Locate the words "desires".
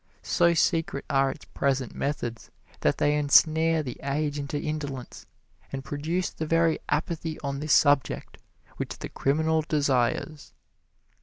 9.61-10.55